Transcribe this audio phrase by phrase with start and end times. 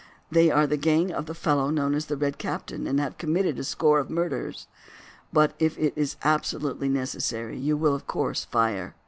[0.31, 3.59] They are the gang of the fellow known as the 'Red Captain,' and have committed
[3.59, 4.65] a score of murders;
[5.31, 8.95] but if it is absolutely necessary you will of course fire.